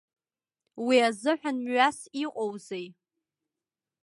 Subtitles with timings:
[0.85, 2.87] Уи азыҳәан мҩас иҟоузеи?